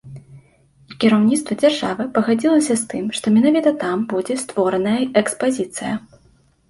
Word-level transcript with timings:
І 0.93 0.95
кіраўніцтва 1.03 1.57
дзяржавы 1.63 2.07
пагадзілася 2.17 2.73
з 2.83 2.89
тым, 2.93 3.05
што 3.17 3.25
менавіта 3.37 3.75
там 3.85 3.97
будзе 4.15 4.39
створаная 4.45 4.99
экспазіцыя. 5.23 5.93